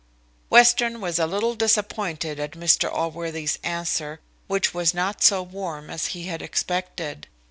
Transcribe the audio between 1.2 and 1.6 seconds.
little